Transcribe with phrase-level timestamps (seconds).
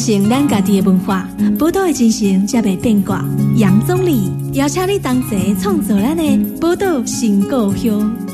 [0.00, 1.28] 传承咱家己的文化，
[1.58, 3.22] 宝岛的精神才袂变卦。
[3.56, 8.29] 杨总理邀请你同齐创作咱的宝岛新故乡。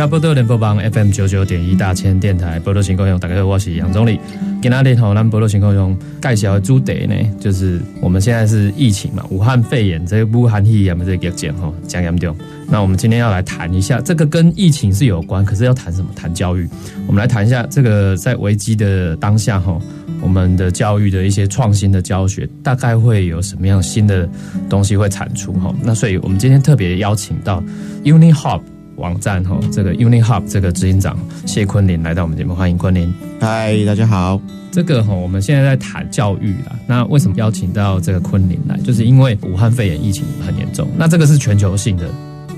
[0.00, 4.18] 听波多联播网 FM 九九点一大千电台波多情况用，大家好，我是杨总理。
[4.62, 12.34] 今天好，咱波多情况用介绍的主题呢，就是我们现在是疫情嘛，武汉肺炎这个武汉肺炎这个疫情吼讲严重。
[12.66, 16.08] 那我们今天要来谈一下，这个跟疫情是有关，可是要谈什么？
[16.16, 16.66] 谈教育。
[17.06, 19.82] 我们来谈一下这个在危机的当下吼，
[20.22, 24.26] 我们的教育的一些创新的教学，大概会有什么样新的
[24.66, 25.74] 东西会产出哈？
[25.82, 27.62] 那所以我们今天特别邀请到
[28.02, 28.62] UniHub。
[29.00, 33.12] 网站哈，这个 UniHub 这个执行长谢坤林来到我们节目，欢迎坤林。
[33.40, 34.40] 嗨，大家好。
[34.70, 36.78] 这个哈，我们现在在谈教育啦。
[36.86, 38.76] 那为什么邀请到这个坤林来？
[38.84, 42.08] 就是因为武汉肺炎疫情很严重，那这个是全球性的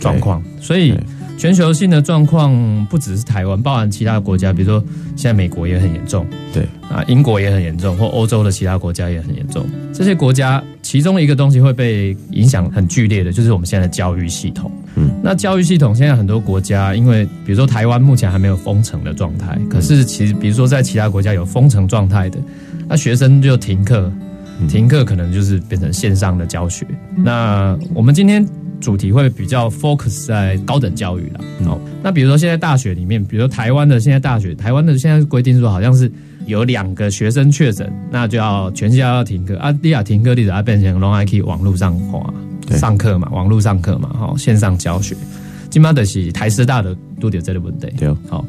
[0.01, 0.95] 状况，所以
[1.39, 4.83] 全球性的状况不只是台湾，包含其他国家，比如说
[5.17, 9.67] 现在美国也很严重，对啊，英国也很严重，或欧洲的其他国家也很严重。
[9.93, 14.71] 这些国家其中一个东西会被影响很剧烈的，就是我们现在的教育系统。
[14.95, 22.39] 嗯，那教育系统现在很多国家，因为比如说台湾目前还没有封城的状态，可是其实比如说在其他国家有封城状态的，
[22.89, 24.13] 那学生就停课，
[24.69, 26.87] 停课可能就是变成线上的教学。
[27.17, 28.47] 那我们今天
[28.83, 31.41] 主题会比较 focus 在高等教育了。
[31.67, 36.13] 哦，那比如说现在大学里面，比如说台湾的现在大学，台湾的现在规定说好像是
[36.45, 39.57] 有两个学生确诊，那就要全校要停课。
[39.57, 42.35] 啊，利亚停课例子啊变成 long I K 网络上滑。
[42.77, 45.15] 上课嘛，网络上课嘛，哈，线上教学，
[45.69, 48.43] 今嘛的是台师大的都有这个问题，对，好，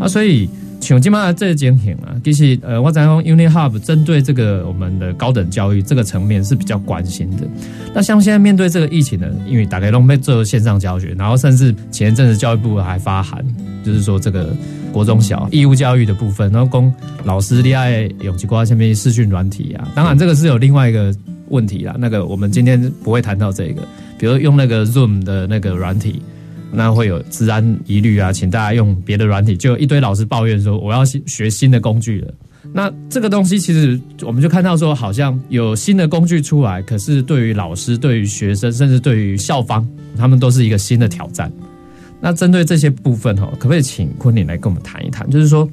[0.00, 0.48] 啊，所以
[0.80, 7.46] 像今嘛这个情形啊，其实呃，我在用 UniHub 针对这个我们的高等教育这个层面是比较关心的。
[7.94, 13.44] 那像现在面对这个疫情呢，因为大概都被做线上教学，然后甚至前一阵子教育部还发函，
[13.84, 14.54] 就是说这个
[14.92, 16.92] 国中小义务教育的部分，然后供
[17.24, 21.14] 老师厉害勇气挂下面视讯软体啊，当然这个是有另外一个。
[21.48, 23.80] 问题啦，那个我们今天不会谈到这个，
[24.18, 26.20] 比如用那个 Zoom 的那个软体，
[26.72, 32.34] 那会有治安疑虑啊，请大家用别的软体，就一堆老师抱怨说我要学新的工具了。
[32.72, 41.50] 那这个东西其实我们就看到说，好像有新的工具出来，可是对于老师、对于学生，甚至对于校方，他们都是一个新的挑战。
[42.20, 45.28] 那针对这些部分哈，可不可以请昆凌来跟我们谈一谈？
[45.30, 45.68] 就是说，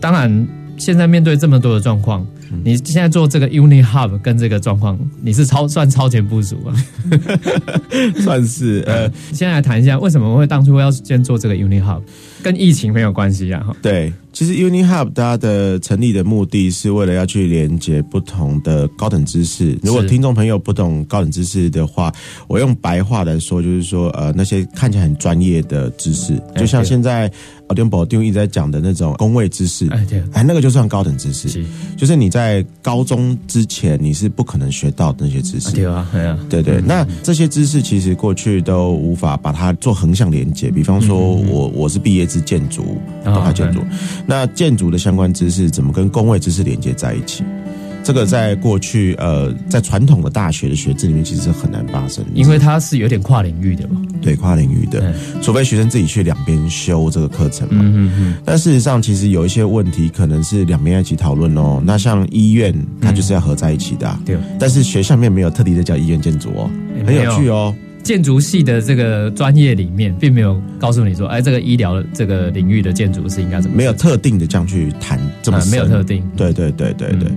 [0.00, 2.26] 当然现在面对这么多的状况。
[2.64, 6.74] 你现在做这个 Uni Hub 跟这个状况，你是超算超前部署啊？
[8.22, 12.00] 算是呃， 先来谈一下为什么会当初要先做这个 Uni Hub，
[12.42, 13.62] 跟疫情没有关系啊？
[13.66, 14.12] 哈，对。
[14.32, 19.76] 其实 Uni Hub 它的成立的目的是为了要去连接不同的高等知识。
[19.82, 22.12] 如果听众朋友不懂高等知识的话，
[22.46, 27.28] 我用白话来说，就是说呃那些看起来很专业的知识，就像现在
[27.66, 31.64] 奥丁宝丁一直在讲的那种工位知识，哎对，哎那个就算高等知识，
[31.96, 35.72] 就是你在高中之前你是不可能学到的那些知识。
[35.72, 36.80] 对啊，对啊，对对。
[36.80, 40.70] 那这些知识其实过去都无法把它做横向连接。
[40.70, 43.80] 比方说我我是毕业之建筑，啊建筑。
[44.24, 47.42] 那建筑的相关知识怎么跟工位知识连接在一起？
[48.02, 54.00] 这个在过去呃，在传统的大学的学制里面，其实是很难发生的，因为它是有点跨领域的嘛。
[54.22, 57.82] 对，跨领域的，除非学生自己去两边修这个课程嘛。
[57.84, 58.34] 嗯嗯。
[58.42, 61.80] 但事实上，其实有一些问题可能是两边一起讨论哦。
[61.84, 64.18] 那像医院，它就是要合在一起的。
[64.24, 64.38] 对。
[64.58, 66.70] 但是学校面没有特地在教医院建筑哦，
[67.06, 67.74] 很有趣哦。
[68.02, 73.76] 建筑系的这个专业里面，并没有告诉你说，哎，这个医疗这个领域的建筑是应该怎么？
[73.76, 76.22] 没有特定的这样去谈这么没有特定。
[76.36, 77.30] 对对对对对。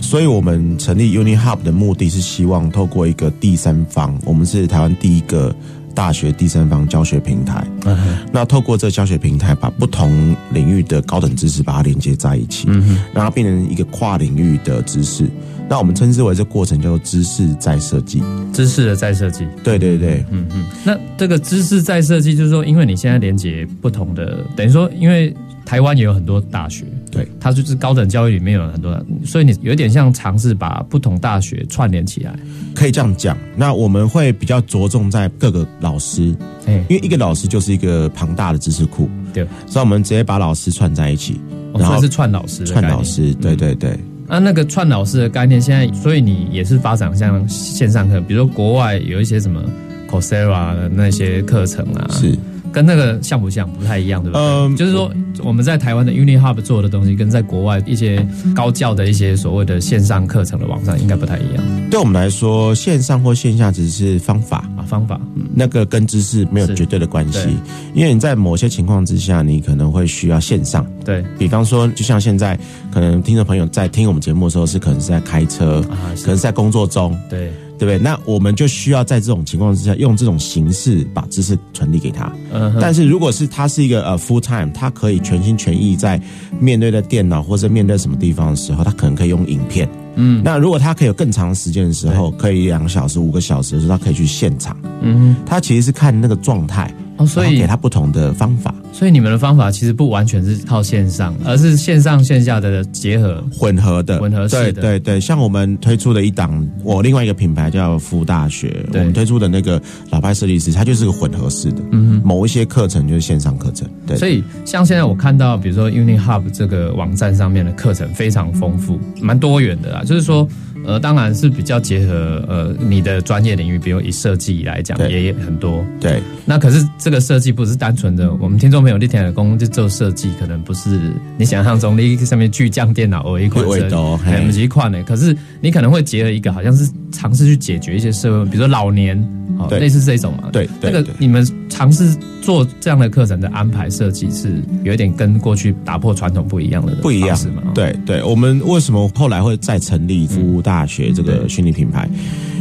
[0.00, 5.54] 所以我们成立 Uni Hub 的目的是希望透过一个第三方，我们是台湾第一个
[5.94, 7.64] 大学第三方教学平台。
[7.84, 15.28] 嗯那透过这教学平台，把不同领域的高等知识把它连接在一起，嗯让它变成一个跨领域的知识。
[15.68, 18.22] 那我们称之为这过程叫做知识再设计，
[18.52, 19.46] 知识的再设计。
[19.62, 20.64] 对对对，嗯嗯。
[20.82, 25.34] 那这个知识再设计，就是说，因为你现在连接不同的，等于说，因为
[25.66, 32.34] 台湾也有很多大学，对，它就是高等教育里面有很多，所以你有点像尝试把不同大学串联起来，
[32.74, 33.36] 可以这样讲。
[33.54, 36.34] 那我们会比较着重在各个老师，
[36.66, 41.38] 哎，因为一个老师就是一个庞大的知识库，对，所以我们直接把老师串在一起，
[41.74, 43.98] 然后是串老师，串老师，对对对。
[44.28, 49.62] 那那个串老师的概念，现在所以你也是发展像线上课，比如说国外有一些什么
[50.08, 52.36] Coursera 的那些课程啊，是。
[52.78, 53.68] 跟那个像不像？
[53.72, 54.40] 不太一样，对不对？
[54.40, 55.10] 嗯就是说
[55.42, 65.20] 我们在台湾的 UniHub 做的东西，跟在国外一些高教的一些所谓的线上课程的网站应该不太一样对我们来说，线上或线下只是方法，啊，方法。
[65.34, 67.48] 嗯，那个跟知识没有是绝对的关系。
[67.94, 70.86] 因为你在某些情况之下，你可能会需要线上。
[71.04, 72.56] 对比方说，就像现在，
[72.92, 77.98] 可能听众朋友在听我们节目的时候，是可能是在开车，啊，可能是在工作中，对，对不对？
[77.98, 82.30] 那我们就需要在这种情况之下，用这种形式把知识传递给他。
[82.52, 86.20] 嗯哼，但是如果是他是一个呃 full time，他可以全心全意在
[86.60, 89.88] 面对的电脑或者面对什么地方的时候，他可能可以用影片。
[90.20, 94.76] 嗯那如果他可以有更长的时间的时候，可以两个小时、五个小时的时候，他可以去现场。
[95.00, 103.44] 嗯他其实是看那个状态，哼，哦，所以给他不同的方法所以你们的方法其实不完全是靠线上，而是线上线下的结合。
[103.52, 104.18] 混合的。
[104.18, 109.80] 混合式的对对对，像我们推出的一档，我另外一个品牌叫福大学，我对们推出的那个
[110.10, 111.82] 老派设计师，它就是个混合式的。
[111.92, 120.02] 嗯某一些课程就是线上课程，对哼，所以像现在我看到，比如说 UniHub 这个网站上面的课程非常丰富，蛮多元的啦。
[120.04, 120.48] 就是说，
[120.88, 125.84] 呃，当然是比较结合呃你的专业领域，比如以设计来讲对也很多。
[126.00, 135.02] 对那可是这个设计不是单纯的，我们听众朋友你听的工就做设计，可能不是你想象中你上面巨匠电脑而一款会设计，的嘿哎不是一款的。
[135.02, 139.14] 可是你可能会结合一个，好像是尝试去解决一些社会比如说老年，
[139.58, 140.48] 哦，类似这种嘛。
[140.50, 147.62] 对对对那个你们尝试做这样的课程的安排设计，是有一点跟过去打破传统不一样的不一样方式嘛？
[147.66, 152.08] 哦，对对，我们为什么后来会再成立服务大学这个虚拟品牌？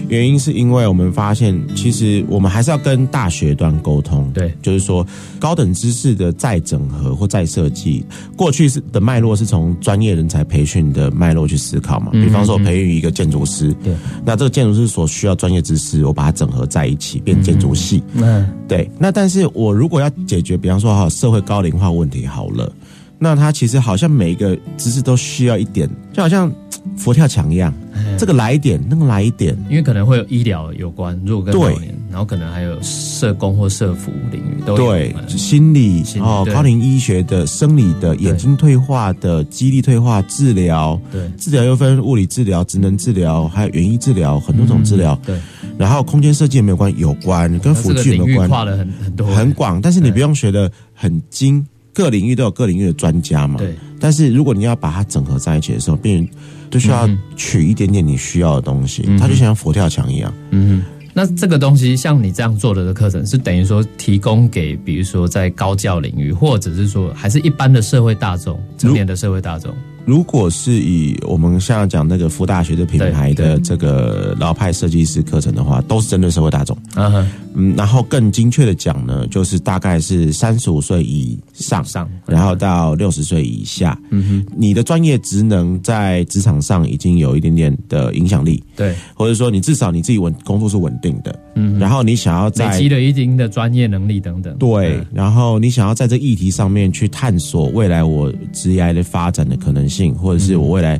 [0.09, 4.31] 原因是因为我们发现，其实我们还是要跟大学端沟通。
[4.33, 5.05] 对就是说
[5.37, 8.05] 高等知识的再整合或再设计，
[8.37, 12.11] 过去是的脉络是从专业人才培训的脉络去思考嘛。
[12.13, 13.93] 比方说，我培育一个建筑师，对，
[14.23, 18.01] 那这个建筑师所需要专业知识，我把它整合在一起，变建筑系。
[18.15, 22.71] 嗯，对，那但是我如果要解决，比方说哈社会高龄化问题好了，
[23.19, 26.51] 那它其实好像每一个知识都需要一点，就好像
[26.95, 27.73] 佛跳墙一样，
[28.17, 29.57] 这个来一点，那个来一点。
[29.69, 34.77] 因为可能会有医疗有关，如果跟对老年，然后可能还有社工或社服领域都有。
[34.77, 45.19] 对，嗯心理哦，高龄医学的、生理的、眼睛退化的、肌力退化治疗，对治疗又分物理治疗、职能治疗，还有园艺治疗，很多种治疗。
[45.25, 45.37] 对，
[45.77, 46.97] 然后空间设计有没有关？
[46.97, 48.47] 有关，跟辅这个具有没有关？
[48.47, 51.63] 领域跨了很很多，很广，但是你不用学的很精，
[51.97, 53.57] 各领域都有各领域的专家嘛。
[53.57, 53.73] 对。
[53.99, 56.27] 但是如果你要把它整合在一起的时候，变
[56.69, 60.31] 就需要取一点点你需要的东西，它就像佛跳墙一样。
[60.51, 60.85] 嗯哼。
[61.15, 69.73] 那这个东西，像你这样做的的课程，是等于说提供给，比如说在高教领域，或者是说还是一般的社会大众，成年的社会大众。
[70.07, 76.77] 如果是以我们现在讲那个福大学的品牌的这个老派设计师课程的话，都是针对社会大众。
[76.95, 83.99] 嗯，然后更精确的讲呢，就是大概是三十五岁以上，上然后到六十岁以下。
[84.09, 91.37] 嗯哼，你的专业职能在职场上已经有一点点的影响力，对，或者说你至少你自己稳工作是稳定的。
[91.57, 94.55] 嗯，然后你想要累在积了一定的专业能力等等。
[94.57, 100.99] 对，然后你想要在这议题上面去探索未来我职业的发展的可能性，或者是我未来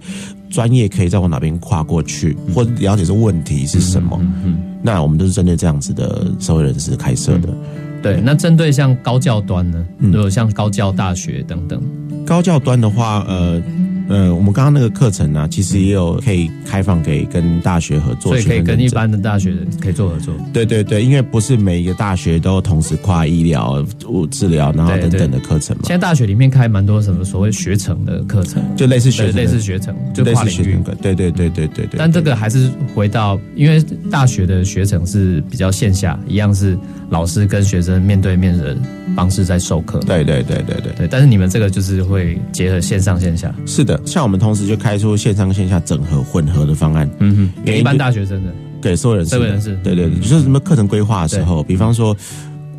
[0.50, 4.20] 专业可以再往哪边跨过去，或者了解这问题是什么。
[4.44, 7.50] 嗯，那我们都是针对这样子的社会人士开设的。
[8.02, 8.20] 对。
[8.24, 11.82] 那针对像高教端呢，嗯如果像高教大学等等，
[12.26, 13.62] 高教端的话，呃
[14.08, 20.34] 呃，我们刚刚那个课程呢、其实也有可以开放给跟大学合作，所以可以跟一般的大学可以做合作。
[20.54, 23.86] 对对对，因为不是每一个大学都同时跨医疗、
[24.32, 25.84] 治疗，然后等等的课程嘛。
[25.86, 30.78] 现，在大学里面开蛮多什么所谓学程的课程，就类似学类似学程，就类跨领域。
[31.02, 31.98] 对对对对对对。
[31.98, 36.78] 但这个还是回到，因为大学的学程是比较线下，一样是
[37.10, 38.78] 老师跟学生面对面的
[39.16, 40.00] 方式在授课。
[40.00, 48.52] 对对对对对，对，但是你们这个就是会结合线上线下，是的，像我们同时就开出线上线下整合混合的方案，嗯哼，给一般大学生的，
[48.82, 49.44] 给所有人所有。
[49.44, 52.16] 人是对对对，就是什么课程规划的时候，比方说。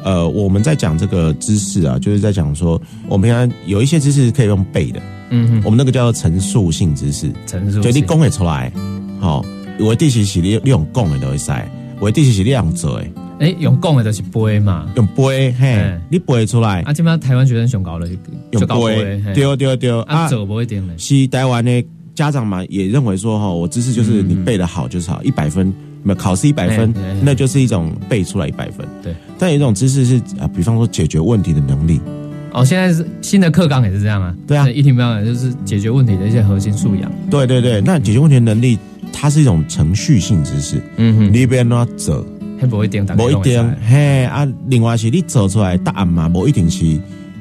[0.04, 8.72] 呃，我们在讲这个知识啊，就是在讲说，我们平常有一些知识可以用背的，嗯哼，我们那个叫做陈述性知识，陈述就你性讲会出来，
[9.18, 9.44] 好、
[9.80, 11.50] 我的地是是你你用讲的都会使，
[11.98, 13.06] 我的地是是你用做的，
[13.38, 18.14] 哎，用讲的就是背嘛，用背，嘿嘿，你背出来，啊，基本上台湾学生上高了就
[18.52, 19.34] 用搞背背，，嘿。
[19.34, 26.92] 丢丢丢啊，走不一定嘞，是台湾的家长嘛，也认为说哈，我知识就是你背的好就是好，一百分，没有考试一百分
[27.22, 28.86] 那就是一种背出来一百分。
[29.02, 32.00] 对，但有一种知识是啊，比方说解决问题的能力，
[32.52, 34.68] 哦，现在是新的课纲也是这样啊，对啊。
[34.68, 38.76] 一听标准就是解决问题的一些核心素养，对对对，那解决问题的能力，
[39.12, 42.26] 它是一种程序性知识，嗯哼，你边要走，
[42.60, 46.98] 还不一定，不一定，嘿啊，另外是你做出来答案嘛，不一定是。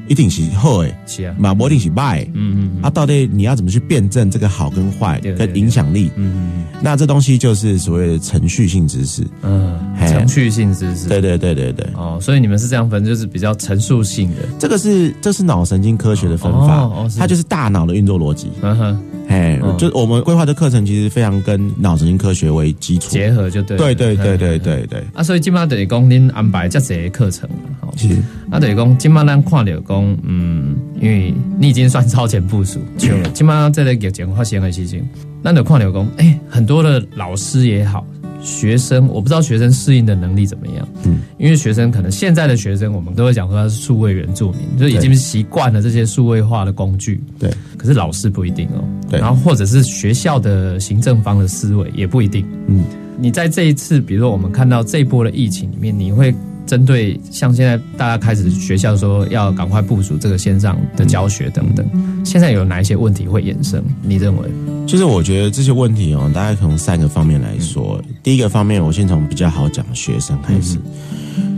[0.09, 6.09] 一定是好诶，是啊，嘛不一定是坏，嗯嗯，啊，到底你要怎么去辩证这个好跟坏跟影响力？
[6.15, 23.09] 嗯嗯，那这东西就是所谓的程序性知识，嗯，程序性知识，对对对对对，哦，所以你们是这样分，就是比较陈述性的，这个是这是脑神经科学的分法，它就是大脑的运作逻辑，嗯哼，哎，就我们规划的课程其实非常跟脑神经科学为基础。
[23.09, 28.07] 结合，就对，对对对对对对，啊，所以今麦等于讲您安排这些课程，好，是，
[28.49, 30.75] 啊，等于讲今麦咱看了讲，嗯。
[30.99, 32.79] 因为你已经算超前部署，
[33.31, 35.07] 今麦这个疫情发生的事情，
[35.43, 38.03] 那的矿流工，哎，很多的老师也好，
[38.41, 40.87] 学生，我不知道学生适应的能力怎么样。
[41.05, 47.21] 嗯，因为学生可能现在的学生，我们都会讲说他是数位原住民，就已经习惯了这些数位化的工具。
[47.39, 48.83] 对，可是老师不一定哦。
[49.09, 52.45] 对，然后或者是学校的行政方的思维也不一定。
[52.67, 52.83] 嗯，
[53.17, 56.33] 你在这一次，比如说我们看到这一波的疫情里面，你会。
[56.67, 61.89] 针对像现在大家开始学校说要赶快部署这个线上的教学等等，
[62.25, 63.81] 现在有哪一些问题会衍生？
[64.03, 64.47] 你认为？
[64.85, 68.01] 就是我觉得这些问题哦，大概从三个方面来说。
[68.21, 70.77] 第一个方面，我先从比较好讲学生开始。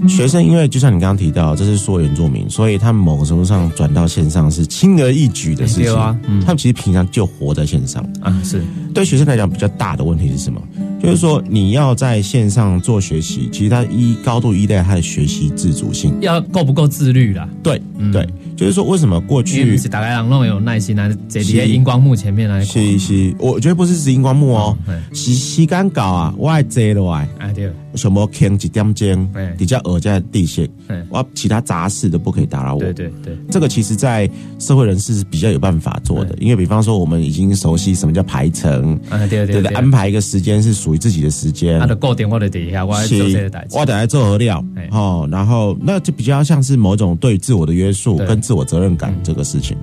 [0.08, 6.18] 学生因为就像你刚刚提到，这是说原住民，所以他们某个程度上转到线上是轻而易举的事情啊。
[6.42, 8.42] 他们其实平常就活在线上啊。
[8.44, 8.62] 是
[8.94, 10.62] 对学生来讲比较大的问题是什么？
[11.02, 17.48] 就是说，你要在线上做学习，其实它依高度依赖他的学习自主性，要够不够自律啦？
[17.64, 22.64] 对，对，就是说，为什么过去是大概让那么有耐心来在荧光幕前面来？
[22.64, 24.78] 是是，我觉得不是指荧光幕哦，
[25.14, 30.70] 是时间搞啊，我爱坐落来，哎对，什么听几点钟，比较耳在地线，
[31.10, 32.80] 我其他杂事都不可以打扰我。
[32.82, 34.30] 对对对，这个其实在
[34.60, 40.90] 社会人士是比较有办法做的，因为比方说我们已经熟悉什么叫排程，对对对，安排一个时间是属。
[40.90, 49.78] 属于自己的时间，他的固定我的底下，我做这个代我等来做合料，哦，然后那就比较像是某种对自我的约束跟自我责任感这个事情，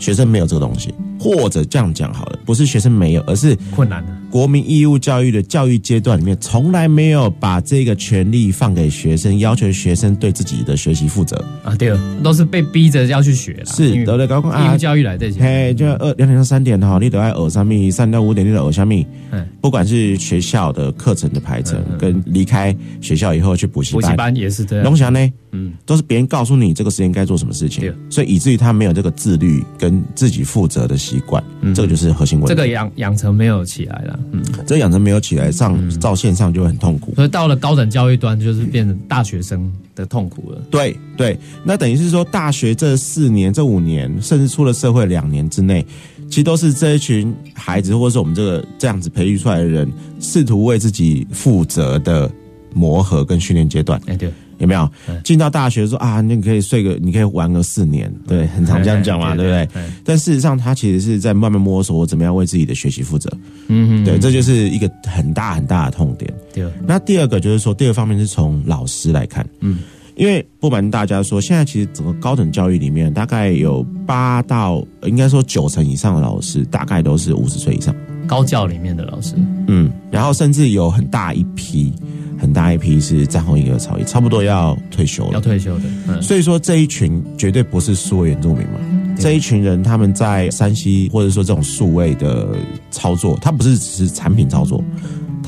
[0.00, 0.92] 学生没有这个东西。
[1.22, 4.10] 或者这样讲好了，不是学生没有，而是困难的。
[4.30, 11.76] 国民义务教育的教育阶段里面，从来没有把这个权利放给学生，要求学生对自己的学习负责啊。
[11.76, 11.92] 对，
[12.22, 13.66] 都是被逼着要去学了。
[13.66, 15.40] 是，得了高空义务教育来这些。
[15.40, 19.06] 嘿，就二两点到三点哈，你都在耳上面，三到五点你都耳下面。
[19.32, 24.84] 嗯，不管是学校的课程的排程，跟离开学校以后去补习班，补习班也是这样。
[24.86, 25.32] 龙翔呢？
[25.52, 31.42] 嗯，都是别人告诉你这个时间该做什么事情，所以以至于他没有这个自律跟自己负责的习惯，
[31.74, 32.48] 这个就是核心问题。
[32.48, 37.14] 这个养养成没有起来了，嗯，这养成没有起来，上照线上就会很痛苦。
[37.14, 40.60] 所以到了高等教育端，就是变成大学生的痛苦了。
[40.70, 45.84] 对对，那等于是说，大学这四年、这五年，甚至出了社会两年之内，
[46.28, 52.30] 其实都是这一群孩子，或者是我们这个这样子培育出来的人，试图为自己负责的
[52.74, 54.00] 磨合跟训练阶段。
[54.06, 54.30] 哎，对。
[54.60, 54.88] 有没有
[55.24, 56.20] 进到大学说啊？
[56.20, 59.68] 你可以睡个，你可以玩个四年，对，很常这样讲嘛，对不对？
[60.04, 63.30] 但事实上，他其实是在慢慢摸索我怎么样为自己的学习负责。
[63.68, 66.32] 嗯，对，这就是一个很大很大的痛点。
[66.52, 66.64] 对。
[66.86, 69.78] 那第二个就是说，第二方面是从老师来看，嗯，
[70.16, 77.94] 因为不瞒大家说，现在其实整个高等教育里面，大概有八到应该说九成以上的老师，大概都是五十岁以上。
[78.26, 79.34] 高教里面的老师，
[79.66, 81.92] 嗯，然后甚至有很大一批。
[82.38, 85.32] 很大一批是战后婴儿潮，也差不多要退休了。
[85.34, 88.80] 要退休的，所以说这一群绝对不是数位原住民嘛。
[89.18, 92.48] 这一群人他们在山西或者说这种数位的
[92.90, 94.82] 操作，它不是只是产品操作，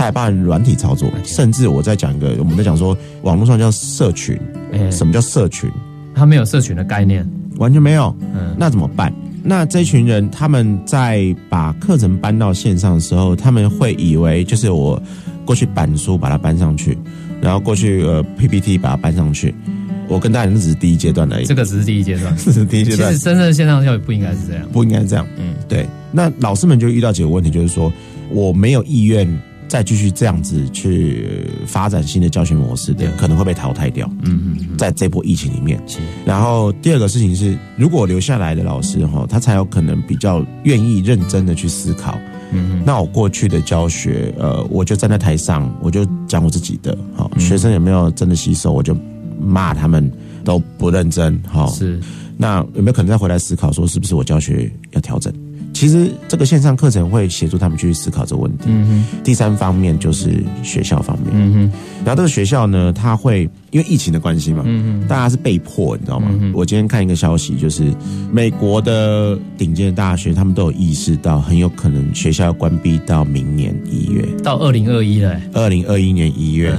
[0.02, 1.09] 他还办软体操作。
[1.25, 4.37] 甚至我在讲一个，我们在讲说网络上叫社群，
[4.90, 5.71] 什么叫社群？
[6.14, 7.26] 他没有社群的概念，
[7.59, 8.14] 完全没有。
[8.35, 9.12] 嗯，那怎么办？
[9.44, 15.00] 那这群人他们在把课程搬到线上的时候，他们会以为就是我。
[15.44, 16.97] 过去板书把它搬上去，
[17.40, 19.52] 然后过去呃 PPT 把它搬上去。
[20.06, 21.44] 我跟大家，这只是第一阶段而已。
[21.44, 23.11] 这个只是第一阶段， 这是第一阶段。
[23.11, 25.26] 其实真正的线上教育不应该是这样，不应该这样。
[25.37, 25.85] 嗯，对。
[26.12, 27.92] 那老师们就遇到几个问题，就是说
[28.30, 29.26] 我没有意愿
[29.73, 34.07] 再继续这样子去发展新的教学模式的，可能会被淘汰掉。
[34.21, 35.83] 嗯嗯，在这波疫情里面。
[36.26, 42.19] 然后第二个事情是，如果留下来的老师哈，他才有可能比较愿意认真的去思考。
[42.52, 48.95] 嗯，那我过去的教学，呃，我就站在台上，我就讲我自己的，好，学生有没有真的吸收，我就
[49.41, 50.12] 骂他们
[50.45, 51.99] 都不认真，好，是，
[52.37, 55.33] 那有没有可能再回来思考，说是不是我教学要调整？
[55.83, 58.67] 其实这个线上课程会协助他们去思考这个问题。
[58.69, 59.23] 嗯哼。
[59.25, 61.31] 第三方面就是学校方面。
[61.33, 61.73] 嗯哼。
[62.05, 66.31] 然后这个学校呢，他会因为疫情的关系嘛，嗯哼，大家是被迫，你知道吗？
[66.55, 67.93] 我今天看一个消息，就是
[68.31, 75.37] 美国的顶尖大学，他们都有意识到，很有可能学校要关闭到明年一月，到二零二一了。
[75.53, 76.73] 二零二一年一月。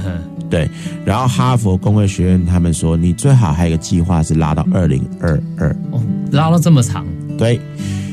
[0.48, 0.66] 对，
[1.04, 5.76] 然后哈佛工卫学院他们说，你最好还有一个计划是拉到二零二二。
[5.90, 7.04] 哦，拉到这么长，
[7.36, 7.60] 对，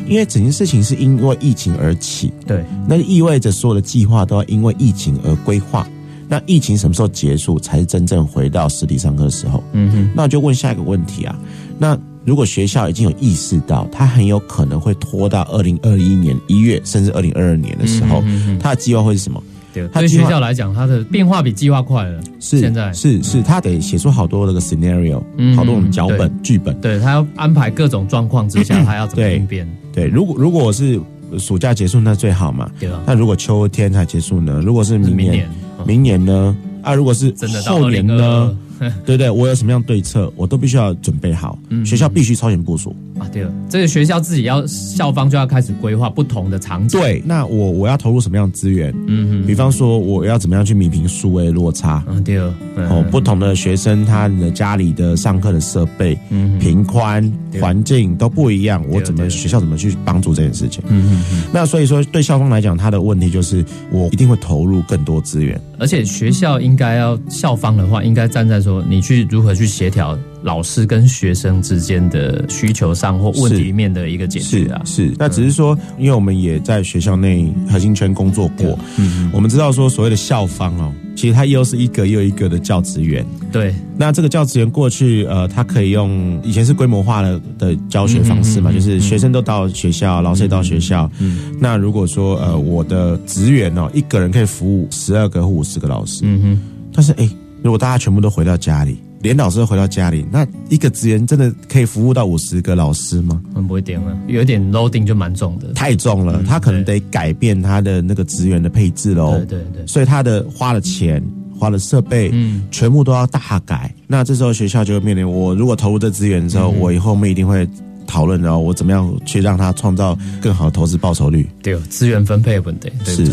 [0.08, 5.88] 因为整件事情是因为疫情而起，对，那就意味着所有的计划都要因为疫情而规划。
[6.28, 9.62] 那疫情什么时候结束，才是真正回到实体上课的时候？
[9.74, 11.38] 嗯哼，那我就问下一个问题啊，
[11.78, 18.24] 那如果学校已经有意识到，它很有可能会拖到二零二一年一月，甚至二零二二年的时候，
[18.62, 19.44] 它的计划会是什么？
[19.74, 22.22] 对，对学校来讲，它的变化比计划快了。
[22.40, 26.80] 是现在是是，他得写出好多那个 scenario，嗯好多种脚本剧本。
[26.82, 29.68] 对他要安排各种状况之下，他要怎么对应变？
[29.94, 31.00] 对，如果如果我是
[31.38, 32.70] 暑假结束，那最好嘛。
[32.80, 34.62] 对啊，那如果秋天才结束呢？
[34.66, 35.50] 如果是明年，
[35.86, 36.56] 明年呢？
[36.82, 38.58] 啊，如果是真的到后年二呢？
[38.80, 39.30] 二对不对？
[39.30, 41.58] 我有什么样的对策，我都必须要准备好。
[41.70, 42.96] 嗯学校必须超前部署。
[43.22, 48.92] 啊，对了，这个学校自己要校方就要开始规划不同的场景。，对，那我我要投入什么样的资源？
[49.08, 52.00] 嗯哼比方说，我要怎么样去弥平数位落差？
[52.08, 60.84] 哼，啊对了，嗯哦，不同的学生他的家里的上课的设备、嗯哼频宽、环境都不一样，我怎么学校怎么去帮助这件事情？
[60.88, 65.62] 嗯哼嗯，那所以说，对校方来讲，他的问题就是我一定会投入更多资源。
[65.78, 74.82] 而且学校应该要校方的话，应该站在说你去如何去协调老师跟学生之间的需求上或问题面的一个解决啊。
[74.86, 83.26] 是，那只是说，因为我们也在学校内核心圈工作过，嗯我们知道说所谓的校方哦，其实它又是一个又一个的教职员。
[83.52, 91.10] 对，那这个教职员过去，呃，他可以用以前是规模化的的教学方式嘛，就是学生都到学校，老师也到学校。
[91.20, 96.62] 嗯那如果说呃，我的职员哦，一个人可以服务十二个或五十个老师，嗯哼，
[96.94, 97.30] 但是哎，
[97.62, 103.42] 如果大家全部都回到家里，连老师都回到家里，那一个职员真的可以服务到五十个老师吗？
[103.54, 105.72] 很不会点了，有一点 loading 就蛮重的。
[105.74, 109.38] 太重了，他可能得改变他的那个职员的配置喽。
[109.38, 111.24] 对对对，所以他的花了钱、
[111.58, 113.94] 花的设备，嗯全部都要大改。
[114.08, 117.68] 那这时候学校就会面临，我如果投入这资源之后，嗯我以后我们一定会
[118.08, 121.48] 讨论，然后我怎么样去让他创造更好的投资报酬率。
[121.62, 123.26] 对，资源分配的问题，是。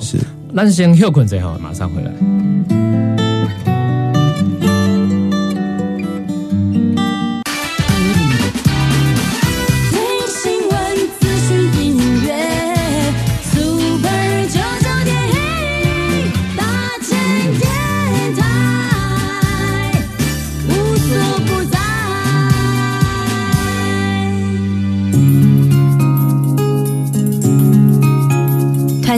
[0.00, 0.18] 是。
[0.52, 2.79] 那先休困最好，马上回来。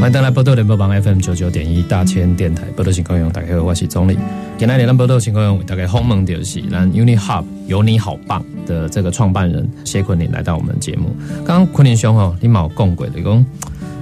[0.00, 4.16] 欢迎登来波多联播榜 FM 九九点一大千电台波多情况用，大家好，我是总理。
[4.56, 11.14] 今天咱波多情况用，大概鸿蒙就是咱 Uni Hub 有你好棒的这个创办人谢坤林来到我们节目。
[11.44, 13.44] 刚刚坤林兄哦，你冇共轨的讲，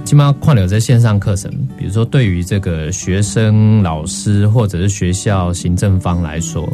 [0.05, 6.65] 起码看了在线上课程，比如说对于这个学生、老师或者是学校行政方来说，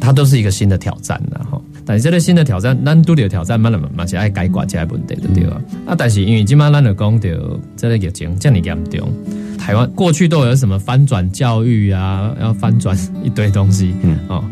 [0.00, 1.51] 它都是一个新的挑战的哈。
[1.92, 5.60] 但是这个新的挑战，咱拄着挑战，慢慢慢是爱解决这个问题的对啊？
[5.88, 9.12] 啊，但是因为今麦咱就讲到这个疫情这么严重，
[9.58, 14.42] 台湾过去都有什么翻转教育啊，要翻转一堆东西，嗯哦，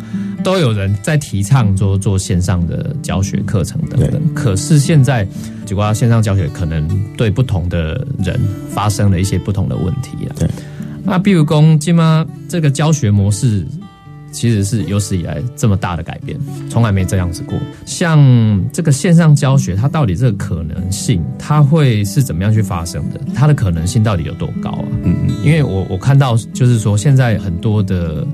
[0.44, 4.20] 都有人在提倡做做线上的教学课程等等。
[4.34, 5.26] 可是现在，
[5.64, 10.36] 结果线上教学可能对不同的人发生了一些不同的问题啊。
[10.38, 10.50] 对，
[11.04, 13.66] 那比如讲，今麦这个教学模式。
[14.30, 16.38] 其实是有史以来这么大的改变，
[16.68, 17.58] 从来没这样子过。
[17.84, 18.18] 像
[18.72, 23.20] 这个线上教学，它到底这个可能性，它会是怎么样去发生的？
[23.34, 24.84] 它的可能性到底有多高啊？
[25.02, 28.26] 嗯嗯，因为我我看到就是说，现在很多的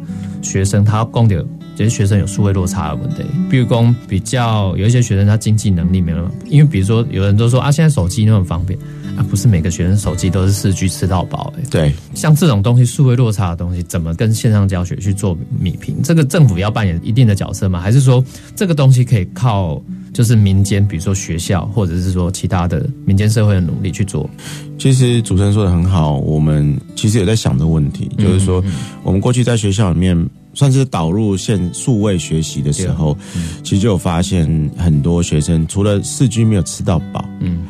[0.42, 8.78] 学生他供的这些学生有数位落差的问题，比如说比较有一些学生他经济能力没那么，因为比如说有人都说啊，现在手机那么方便
[9.16, 16.02] 啊，不是每个学生手机都是四 G 吃到饱哎、对，像这种东西，数位落差的东西，怎么跟线上教学去做米平？
[16.02, 17.80] 这个政府要扮演一定的角色吗？
[17.80, 18.22] 还是说
[18.54, 24.28] 这个东西可以靠就是民间，比如说学校，或者是说其他的民间社会的努力去做？
[24.78, 28.62] 其实主持人说的很好，我们其实有在想这个问题，就是说，
[29.02, 33.16] 我们过去在学校里面算是导入线数位学习的时候，
[33.62, 37.66] 其实就有发现很多学生除了四 G 没有吃到饱，嗯，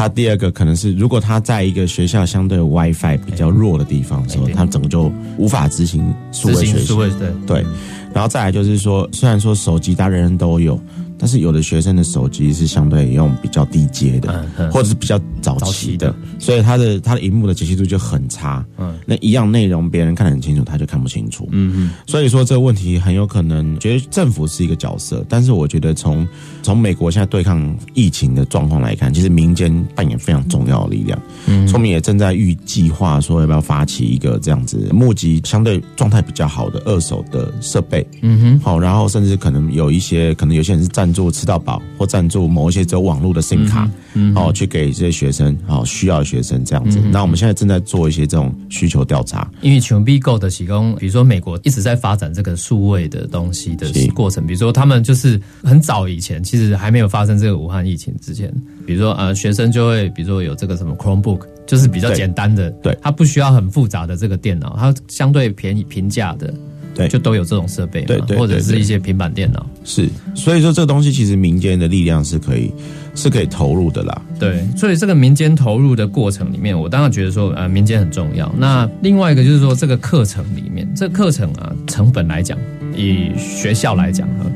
[0.00, 6.96] 他第二个可能是，如果他在一个学校相对 WiFi 比较弱的地方的时候，他整个就无法执行数位学习。
[6.96, 7.10] 对。
[7.46, 7.66] 对，
[8.14, 10.80] 然后再来就是说，虽然说手机大家人人都有，
[11.20, 18.64] 但是有的学生的手机是相对用比较低阶的，嗯嗯或者是比较早早期的期的，所以它的它的荧幕的解析度就很差。
[18.78, 21.48] 嗯那一样内容别人看得很清楚，他就看不清楚。
[21.52, 26.26] 嗯嗯，所以说这个问题很有可能，觉得政府是一个角色，但是我觉得从
[26.62, 31.20] 从美国现在对抗疫情的状况来看，其实民间扮演非常重要的力量。
[31.46, 38.06] 嗯，聪明也正在预计划说要不要发起一个这样子募集相对状态比较好的二手的设备。
[38.22, 47.00] 嗯哼，好，然后甚至可能有一些，可能有些人是赞助吃到饱，或赞助某一些只有网络的 SIM 卡，嗯，哦，去给这些学生，哦需要的学生这样子。
[47.10, 49.50] 那我们现在正在做一些这种需求调查。
[49.60, 58.54] 因为穷 B 购的提供，比如说美国一直在发展这个数位的东西的过程，比如说他们就是很早以前，其实还没有发生这个武汉疫情之前，
[58.86, 62.96] 比如说呃学生就会，比如说有这个什么 Chromebook，就是比较简单的，对。
[63.02, 66.54] 它不需要很复杂的这个电脑，它相对便宜平价的，
[67.00, 72.72] 对就都有这种设备嘛，对对或者是一些平板电脑，是，所以说这个东西其实民间的力量是可以
[73.14, 74.22] 是可以投入的啦。
[74.38, 78.52] 对，所以这个民间投入的过程里面，我当然觉得说，呃，民间很重要。
[78.56, 82.58] 那另外一个就是说，这个课程里面，这个课程啊，成本来讲，
[82.96, 84.46] 以学校来讲啊，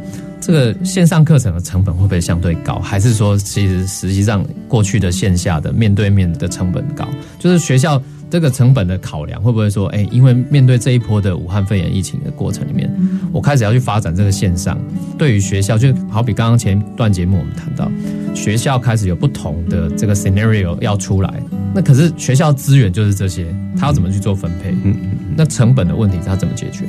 [0.40, 2.78] 这个线上课程的成本会不会相对高？
[2.78, 7.09] 还是说，其实实际上过去的线下的面对面的成本高？
[7.38, 8.02] 就是学校
[8.35, 12.92] 这个成本的考量，会不会说，哎，因为面对这一波的武汉肺炎疫情的过程里面，
[13.33, 14.77] 我开始要去发展这个线上，
[15.16, 17.88] 对于学校，就好比刚刚前段节目我们谈到，
[18.35, 21.40] 学校开始有不同的这个 scenario 要出来，
[21.73, 23.47] 那可是学校资源就是这些，
[23.79, 24.73] 他要怎么去做分配？
[24.83, 26.87] 嗯嗯，那成本的问题他怎么解决？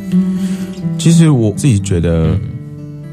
[0.98, 2.36] 其实我自己觉得，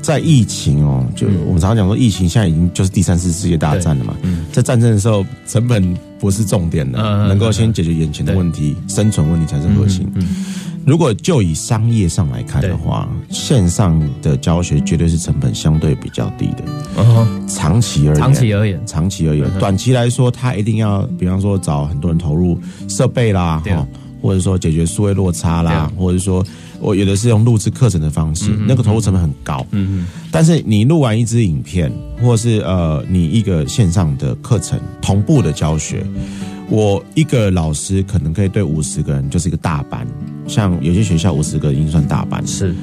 [0.01, 4.17] 在疫情哦，就我们常常讲说，疫情现在已经就是第三次世界大战了嘛。
[4.53, 10.09] 在战争的时候，成本不是重点的，能够先解决眼前的问题，生存问题才是核心。
[10.87, 16.63] 如果就以商业上来看的话，线上的教学绝对是成本相对比较低的。
[16.95, 22.57] 哦，长期而言，长期而言，长期而言，短期来说，他一定要，比方说找很多人投入
[22.89, 23.61] 设备啦，
[24.21, 26.47] 或者说解决数位落差啦或者说
[26.83, 29.65] 我有的是用录制课程的方式，那个投入成本很高。
[29.71, 36.05] 嗯但是你录完一支影片，或是呃你一个线上的课程同步的教学，
[36.69, 40.07] 我一个老师可能可以对五十个人就是一个大班，
[40.49, 42.45] 像有些学校五十个已经算大班。
[42.47, 42.75] 是，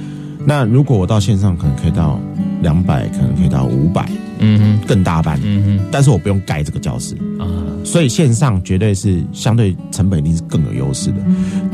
[0.46, 2.20] 那如果我到线上，可能可以到
[2.62, 4.10] 两百，可能可以到五百，
[4.40, 5.40] 嗯哼，更大班。
[5.44, 7.46] 嗯但是我不用盖这个教室，啊，
[7.84, 11.18] 所以线上绝对是相对成本一定是更有优势的。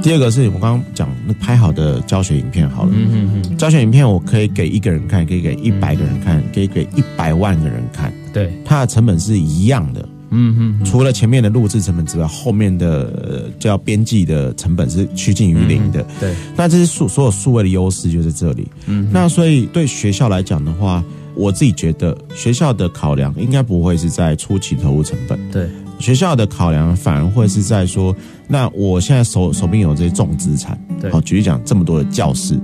[0.01, 10.07] 第二个是我刚刚讲那拍好的教学影片好了，嗯嗯嗯，教学影片我可以给一个人看，可以给一百个人看，可以给一百万个人看，对，它的成本是一样的。
[10.31, 16.05] 嗯哼，除了前面的录制成本之外，后面的呃叫编辑的成本是趋近于零的。
[16.19, 18.67] 对，那这些数所有数位的优势就在这里。
[18.87, 21.01] 嗯，那所以对学校来讲的话，
[21.35, 28.15] 我自己觉得学校的考量应该不会是在初期投入成本，对，学校的考量反而会是在说，
[28.47, 32.59] 那我现在手手边有这些重资产，对好，举例讲，这么多的教室。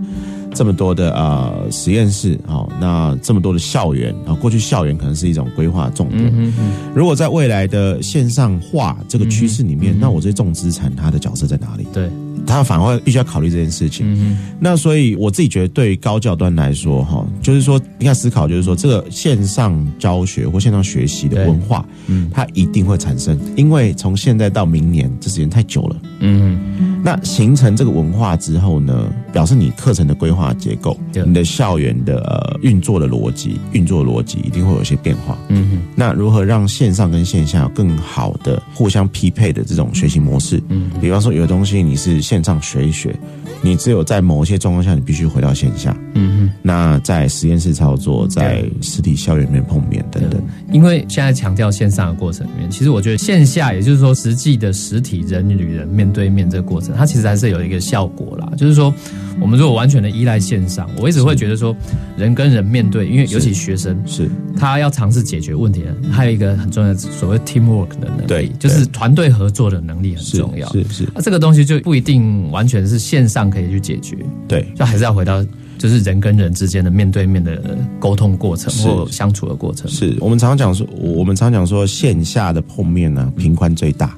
[0.54, 6.54] 这么多的呃实验室，好，那这么多的校园啊，过去校园可能是一种规划重点。
[6.94, 11.88] 如果在未来的线上化这个趋势里面，那我这些重资产它的角色在哪里？
[11.94, 12.10] 对，
[12.52, 14.06] 他反而会必须要考虑这件事情。
[14.08, 25.96] 嗯那所以我自己觉得，对于高教端来说，哈，就是说应该思考，就是说这个线上教学或线上学习的文化，嗯它一定会产生，因为从现在到明年这时间太久了。
[26.20, 35.38] 嗯那形成这个文化之后呢，表示你课程的规划结构，对你的校园的呃运作的逻辑、运作逻辑一定会有一些变化。
[35.50, 40.62] 嗯哼，那如何让线上跟线下有更好的互相匹配的这种学习模式？
[40.70, 43.16] 嗯，比方说有的东西你是线上学一学，
[43.62, 45.96] 你只有在某些状况下你必须回到线下。
[46.14, 46.50] 嗯哼。
[46.62, 50.42] 那在实验室操作，在实体校园里面碰面等等。
[50.72, 58.52] 因为现在强调线上的过程里面，其实我觉得线下，也就是说实际的实体人与人面对面这个过程，它其实还是有一个效果啦。
[58.58, 58.94] 就是说，
[59.40, 61.76] 我们如果完全的依赖线上，我一直会觉得说，
[62.18, 70.70] 人跟人面对，因为尤其学生，是他要尝试解决问题，还有一个很重要的所谓 teamwork 的能对力，就是团队合作的能力很重要。
[70.74, 74.64] 是是，那这个东西就不一定完全是线上可以去解决，对。
[74.76, 75.44] 就还是要回到
[75.82, 77.60] 就是人跟人之间的面对面的
[78.00, 78.88] 沟通过程是。
[78.88, 79.90] 或相处的过程。
[79.90, 84.16] 是我们常常讲说，我们常讲说线下的碰面呢、频宽最大，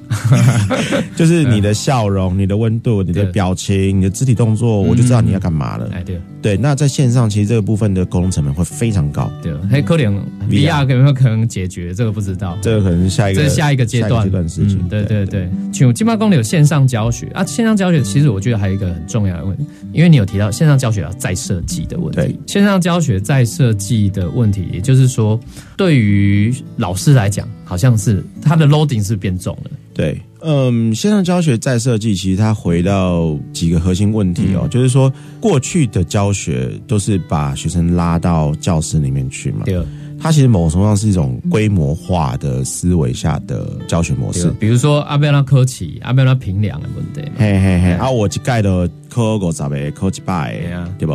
[1.16, 5.88] 就是你的笑容、你的温度、你的表情、你的肢体动作，我就知道你要干嘛了。
[5.94, 6.20] 哎，对。
[6.42, 11.94] 对，那在线上其实这个部分的沟通成本会非常高，对，嘿，可能 VR 有没有可能解决？
[11.94, 12.58] 这个不知道。
[12.60, 14.22] 这个可能是下一个这是下一个阶段。
[14.24, 14.78] 阶段事情。
[14.80, 17.26] 嗯对对对，像金马公里有线上教学？
[17.28, 22.38] 啊，线上教学其实我觉得还有一个很重要的问题，因为你有提到线上教学要再设计的问题。
[22.46, 25.38] 线上教学再设计的问题，也就是说，
[25.76, 29.70] 对于老师来讲，好像是他的 loading 是变重了。
[29.94, 39.80] 对，嗯，线上教学再设计，其实它回到几个核心问题哦，就是说过去的教学都是把学生拉到教室里面去嘛，对
[40.24, 44.50] 它其实某种程度上是一种规模化的思维下的教学模式，。
[44.58, 47.36] 比如说阿贝拉科奇、阿贝拉平凉的问题嘛。
[47.36, 51.12] 嘿嘿嘿，啊，我一盖的科五十个，科一百对啊个，对不？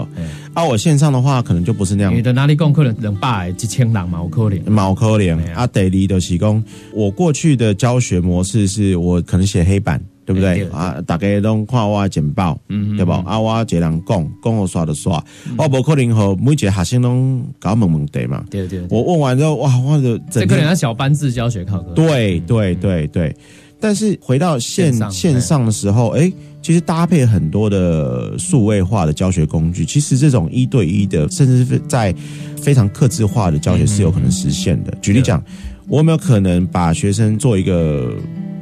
[0.53, 4.71] 啊，我线上的话，可能就不是那样你的哪里讲可能两百几千人嘛，有可能。
[4.71, 6.63] 毛可怜对啊啊，得离的提供。
[6.93, 11.01] 我过去的教学模式是我可能写黑板，对不对啊？
[11.07, 13.11] 大家都看我的简报，嗯对不？
[13.11, 15.23] 啊，我一个人讲，讲我刷就刷，
[15.57, 18.45] 我无可能和每一个学生拢搞问问题嘛。
[18.51, 21.93] 对对对，我问完之后，哇，我的这可能要小班制教学考科。
[21.93, 23.35] 对对对对，
[23.79, 32.13] 但是回到线线上线上的时候，哎，其实搭配很多的数位化的教学工具，其实这种一对一的，甚至是在
[32.61, 34.95] 非常克制化的教学是有可能实现的。
[35.01, 35.43] 举例讲，
[35.87, 38.13] 我有没有可能把学生做一个，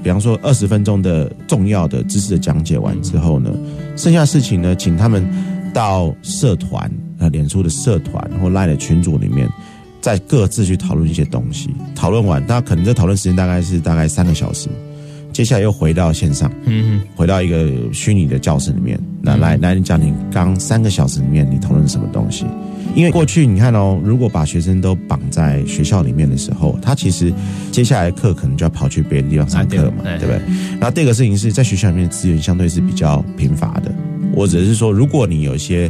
[0.08, 3.52] 比方说二十分钟的重要的知识的讲解完之后呢，
[3.98, 5.28] 剩下的事情呢，请他们
[5.74, 6.90] 到社团
[7.20, 9.50] 啊，脸书的社团或 Line 的群组里面。
[10.00, 14.70] 再各自去讨论一些东西，讨论完，那可能这讨论时间大概是大概三个小时，
[15.38, 22.44] 接下来又回到线上，嗯回到一个虚拟的教室里面，那来来，你讲你刚三个小时里面你讨论什么东西？
[22.96, 27.32] 因为过去你看哦，如果把学生都绑在学校里面的时候，他其实
[27.72, 30.42] 接下来的课可能就要跑去别的地方上课嘛，对不对？
[30.80, 33.94] 然后第二个事情是在学校里面的资源相对是比较贫乏的，
[34.34, 35.88] 我只是说，如果你有一些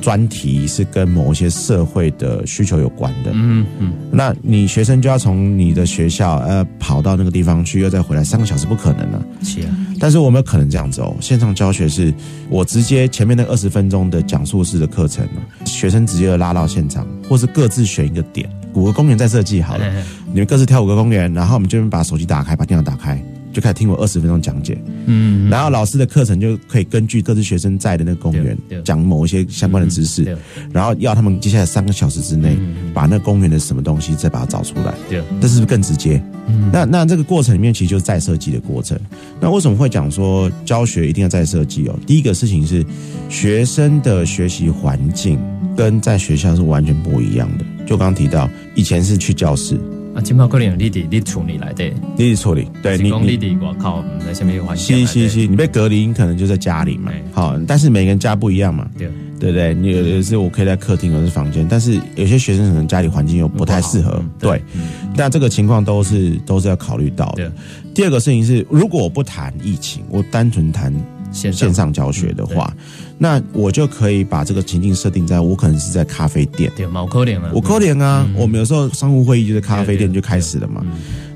[0.00, 12.12] 专题是跟某一些社会的需求有关的，嗯嗯，那你学生就要从你的学校呃跑到那个地方去，又再回来三个小时，不可能了、是啊，但是我们有可能这样子哦，线上教学是
[12.48, 15.26] 我直接前面那二十分钟的讲述式的课程，
[15.64, 20.04] 学生直接拉到现场，或是各自选一个点，五个公园再设计好了，哎。
[20.30, 23.18] 你们各自挑五个公园，然后我们这边把手机打开，把电脑打开。
[23.58, 30.38] 就开始听我二十分钟讲解，嗯，然后老师的课程就可以根据各自学生在的那个公园讲某一些相关的知识，
[30.72, 34.94] 然后要他们接下来三个小时之内嗯把那公园的什么东西再把它找出来。
[35.10, 36.22] 对，这是不是更直接？
[36.46, 38.96] 嗯那那这个过程里面其实就是再设计的过程。
[39.40, 41.98] 那为什么会讲说教学一定要再设计哦？
[42.06, 42.86] 第一个事情是
[43.28, 45.36] 学生的学习环境
[45.76, 47.64] 跟在学校是完全不一样的。
[47.84, 49.76] 就刚刚提到，以前是去教室，
[50.18, 53.56] 啊，今麦可能你伫你厝里来的，你是错的，对你你你。
[53.56, 55.06] 伫外口，唔在下面环境。
[55.06, 57.22] 是是是，你被隔离，你可能就在家里嘛哎。
[57.32, 59.72] 好，但是每个人家不一样嘛，对，对不对？
[59.74, 64.60] 你有的是我可以在客厅，有的是房间，但是有些学生可能家里环境又不太适合嗯，对。
[65.16, 67.52] 那这个情况都是都是要考虑到的。
[67.94, 70.92] 第二个事情是，如果我不谈疫情，我单纯谈
[71.30, 72.72] 线线上教学的话，
[73.18, 76.70] 那我就可以把这个情境设定在我可能是在咖啡店。
[76.76, 80.84] 对，毛可能啊，我可怜啊，我们有时候商务会议就是咖啡店就开始了嘛，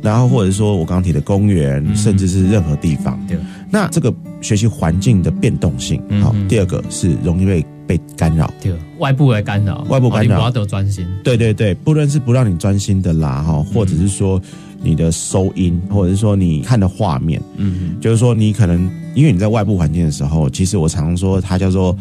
[0.02, 3.36] 然后或者说我刚刚提的公园，甚至是任何地方，对，
[3.70, 8.52] 那这个学习环境的变动性，好，第二个是容易被被干扰。
[8.60, 10.22] 对，外部来干扰，外部干扰。
[10.22, 14.40] 哦你不要得专心，对对对，不论是不让你专心的啦，哈，或者是说
[14.82, 21.96] 你的收音，或者是说你看的画面，嗯，就是说你可能因为你在外部环境的时候，其实我常说它叫做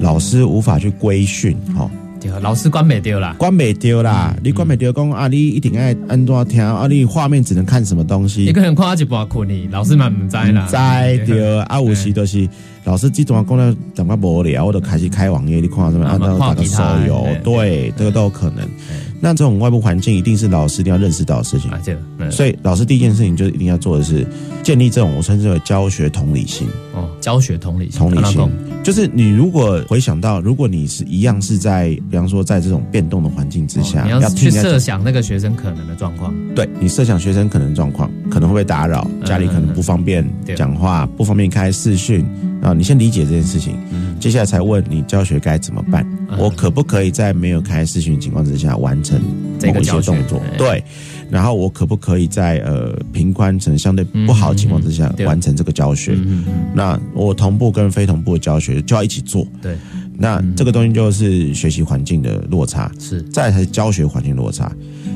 [0.00, 8.44] 老师无法去规训，哈，对，老师关没丢啦，关没丢啦，你关没丢，讲啊，你一定要按怎听啊，你画面只能看什么东西。
[8.44, 12.48] 一，个人看一半困呢，老师嘛唔知啦，在对啊，有时都是
[12.84, 18.68] 老师这段讲了感觉无聊，我就开始开网页，你看什么啊按照打个看其他手游，对，这个都有可能。
[19.26, 21.68] 那这种外部环境一定是老师一定要认识到的事情。
[21.72, 22.30] 啊，，对，嗯。
[22.30, 24.24] 所以老师第一件事情就是一定要做的是
[24.62, 26.68] 建立这种我称之为教学同理心。
[26.94, 28.48] 哦，教学同理心，同理心。
[28.84, 42.24] 就是你如果回想到，如果你是一样是在，比方说在这种变动的环境之下，哦你要去设想那个学生可能的状况，对你设想学生可能状况，可能会被打扰，家里可能不方便对讲话，不方便开视讯
[42.62, 42.72] 啊。
[42.72, 43.74] 你先理解这件事情，
[44.20, 46.06] 接下来才问你教学该怎么办。
[46.10, 49.18] 嗯我可不可以在没有开视讯情况之下完成
[49.62, 50.38] 某一些动作？
[50.40, 50.84] 哎对，
[51.30, 56.18] 然后我可不可以在呃平宽可能相对不好的情况之下完成这个教学？
[56.74, 59.46] 那我同步跟非同步的教学就要一起做。
[59.62, 59.76] 对，
[60.18, 64.70] 那这个东西就是学习环境的落差，是再才是教学环境落差。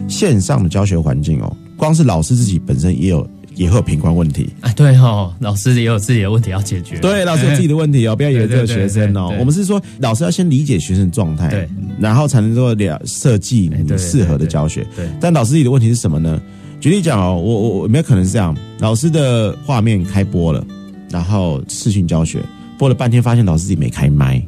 [0.09, 3.29] 线上的教学环境哦，光是老师自己本身也有
[3.61, 4.49] 也会有评观问题。
[4.63, 6.99] 哎，对哦，老师也有自己的问题要解决。
[6.99, 11.69] 对，老师有自己的问题哦，不要以为只有学生哦 我们是说，老师要先理解学生的状态，对，
[11.99, 14.87] 然后才能够了设计你适合的教学。
[14.97, 16.41] 对，但老师自己的问题是什么呢？
[16.81, 18.57] 举例讲哦，我我没有可能是这样？
[18.79, 20.65] 老师的画面开播了，
[21.11, 22.43] 然后视讯教学
[22.79, 24.43] 播了半天，发现老师自己没开麦，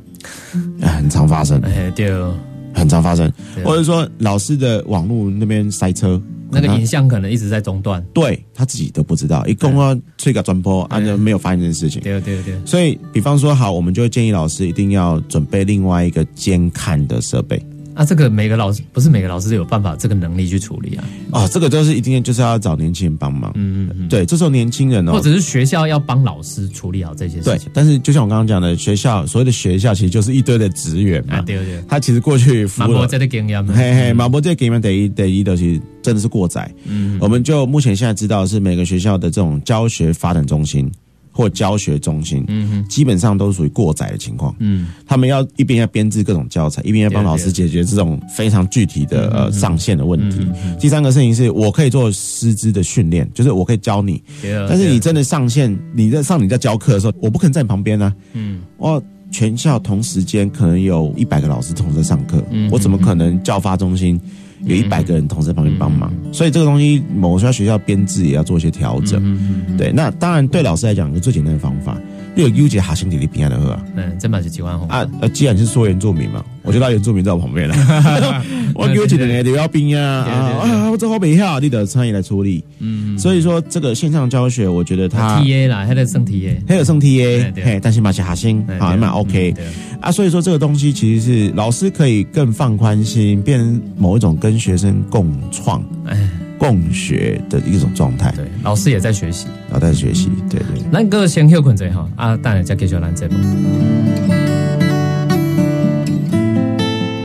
[0.81, 2.35] 哎 很常发生，哎，对哦，
[2.73, 3.31] 很常发生，
[3.63, 6.19] 或者说老师的网络那边塞车，
[6.53, 8.05] 那个影像可能一直在中断。
[8.13, 12.01] 对他自己都不知道，一共要这个转播，啊，就没有发现这件事情。
[12.03, 17.61] 对对对，所以，比方说，好，我们就会建议老师一定要准备另外一个监看的设备。
[17.95, 21.05] 啊，这个每个老师不是每个老师都有办法这个能力去处理啊。
[21.31, 23.53] 哦，这个都是一定就是要找年轻人帮忙。
[23.55, 32.93] 嗯嗯嗯，对，这时候年轻人哦，或者是学校要帮老师处理好这些事对情。，但是就像我刚刚讲的，学校所谓的学校其实就是一堆的职员啊，嘛，对对，他其实过去服务了。
[32.93, 36.71] 马博这个经验嘛，嘿嘿，马博这给你们第一得一的，其实真的是过载。
[36.85, 40.91] 嗯，我们就目前现在知道是每个学校的这种教学发展中心
[41.33, 42.89] 或教学中心，嗯哼。
[42.89, 44.55] 基本上都是属于过载的情况。
[44.59, 50.47] 嗯，他们要一边要编制各种教材，一边要帮老师解决这种非常具体的呃上线的问题。
[50.79, 54.23] 第三个事情是我可以做师资的训练，就是我可以教你，
[54.69, 58.15] 但是你真的上线，你在上你在教课的时候，我不可能在你旁边啊。
[58.35, 64.21] 嗯，哦，全校同时间可能有一百个老师同时在上课，嗯我怎么可能教发中心
[64.65, 66.13] 有一百个人同时在旁边帮忙？
[66.25, 69.39] 嗯所以这个东西，某些学校编制也要做一些调整。
[69.77, 71.99] 对，那当然对老师来讲，就最简单的方法，
[72.35, 73.85] 你有优解哈心体力平安的喝啊。
[73.97, 77.75] 嗯，这蛮是几万红啊，呃，既然是说原住民嘛，我就让原住民在我旁边了。
[78.75, 80.91] 我给我几个人留要兵啊啊啊！
[80.91, 82.65] 我这好没下，你的参与来处理。
[82.79, 89.55] 嗯，所以说，这个线上教学，我觉得它 T A 啦，还得升 T A，还有升 TA，对对嘿，但是嘛是哈星哎好，蛮 OK
[90.01, 90.11] 啊。
[90.11, 96.17] 所以说，这个东西其实是老师可以更放宽心，变成某一种跟学生共创、哎，
[96.63, 99.49] 共学的一种状态，对，老师也在学习。
[99.73, 100.31] 老在学习。
[100.49, 100.81] 对对。
[100.93, 103.35] 咱个先休困者哈，啊，等下再继续咱节目。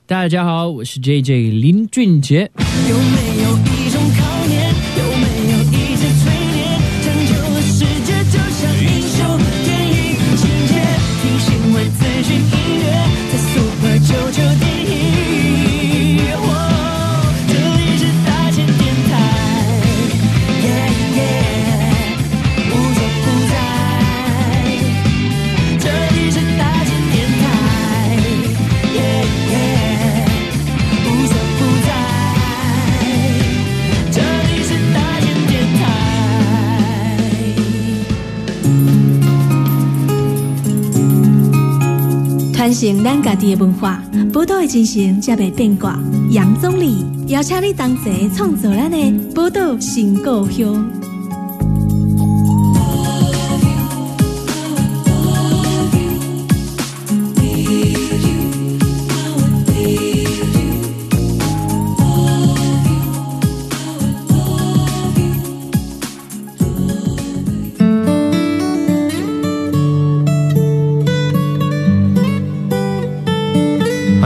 [0.08, 2.50] 大家好，我是 J J 林俊杰。
[42.80, 44.00] 承咱家己的文化，
[44.32, 46.00] 宝岛的精神才袂变卦。
[46.30, 50.88] 杨总理邀请你同齐创造咱的宝岛新故乡。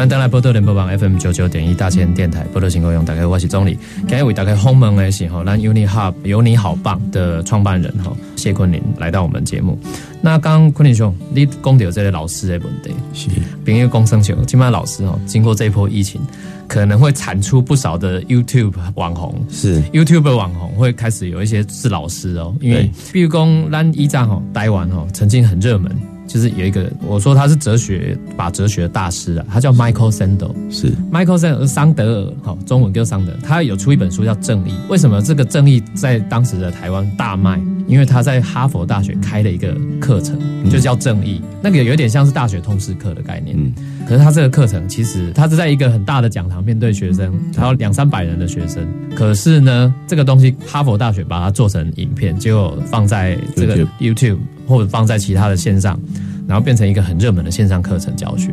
[0.02, 3.78] 欢迎登来波多联播网 FM 九九点一大千电台波多新歌用，大家好我是钟理。
[4.08, 9.78] 今日为大家访问的是吼，咱 Uni Hub 有你好棒的创办人哈谢坤林来到我们节目。
[10.20, 13.30] 那刚刚坤林兄，你讲到这个老师的问题，是
[13.64, 16.20] 朋友公生球，今麦老师哦，经过这一波疫情，
[16.68, 19.40] 可能会产出不少的 YouTube 网红。
[19.52, 25.96] 是 YouTube 网红会开始有一些是老师哦，因为对比如讲咱一战哦，台湾哦曾经很热门，
[26.32, 30.54] 就是有一个我说他是哲学把哲学的大师啊，他叫 Michael Sandel。
[30.72, 34.72] 是 Michael Sandel 桑德尔，好，中文叫桑德尔，他有出一本书叫《正义》。
[34.88, 37.60] 为什么这个正义在当时的台湾大卖？
[37.88, 40.38] 因为他在哈佛大学开了一个课程，
[40.70, 43.56] 就叫正义，那个有点像是大学通识课的概念。
[43.58, 43.74] 嗯
[44.08, 48.86] 可是他这个课程其实他是在一个很大的讲堂面对学生，还有两三百人的学生。
[49.16, 55.98] 可是呢，这个东西哈佛大学把它做成影片，结果放在这个 YouTube 或者放在其他的线上，
[56.46, 58.52] 然后变成一个很热门的线上课程教学。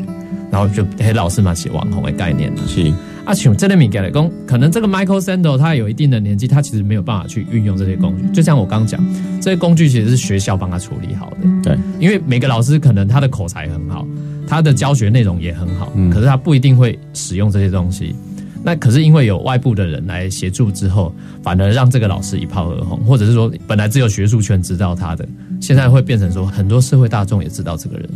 [0.51, 2.63] 然后就黑老师嘛写网红的概念了。
[2.67, 2.93] 是
[3.25, 8.25] 啊，像这类米给来工，可能这个 Michael Sandel 他有一定的年纪，他其实没有办法去运用这些工具。
[8.33, 8.99] 就像我刚讲，
[9.39, 11.37] 这些工具其实是学校帮他处理好的。
[11.63, 14.07] 对，因为每个老师可能他的口才很好，
[14.47, 18.17] 他的教学内容也很好，嗯可是他不一定会使用这些东西。
[18.65, 25.29] 那可是因为有外部的人来协助之后，反而让这个老师一炮而红，或者是说本来只有学术圈知道他的，
[25.61, 28.09] 现在会变成说很多社会大众也知道这个人。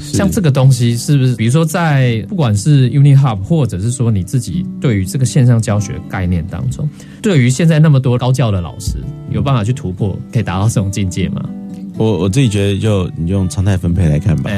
[0.00, 6.88] 像这个东西是不是，比如说在不管是 UniHub，或者是说你自己对于这个线上教学概念当中，
[7.22, 8.96] 对于现在那么多高教的老师，
[9.30, 11.48] 有办法去突破，可以达到这种境界吗？
[11.96, 14.50] 我我自己觉得就你用常态分配来看吧，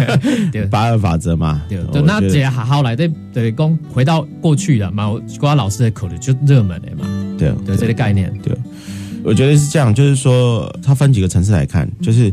[0.70, 7.06] 八二法则嘛，对，那只要好好来对对，讲回到过去了嘛，我瓜老师的口里就热门的嘛，
[7.38, 8.54] 对对这个概念，对。
[9.26, 12.30] 我觉得是这样，就是说，它分几个层次来看，就是